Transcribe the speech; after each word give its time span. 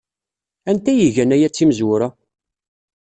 Anti 0.69 0.89
ay 0.91 1.01
igan 1.07 1.35
aya 1.35 1.47
d 1.49 1.53
timezwura? 1.53 2.07